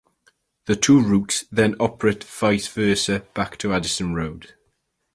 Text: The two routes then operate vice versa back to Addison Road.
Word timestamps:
The 0.65 0.75
two 0.75 0.99
routes 0.99 1.45
then 1.51 1.75
operate 1.79 2.23
vice 2.23 2.65
versa 2.67 3.19
back 3.35 3.59
to 3.59 3.71
Addison 3.71 4.15
Road. 4.15 4.55